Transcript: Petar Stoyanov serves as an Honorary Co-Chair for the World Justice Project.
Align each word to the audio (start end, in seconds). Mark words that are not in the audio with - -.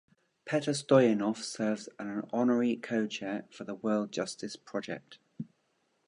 Petar 0.45 0.71
Stoyanov 0.73 1.37
serves 1.43 1.85
as 1.87 1.93
an 2.07 2.27
Honorary 2.33 2.75
Co-Chair 2.75 3.45
for 3.51 3.65
the 3.65 3.75
World 3.75 4.11
Justice 4.11 4.55
Project. 4.55 5.19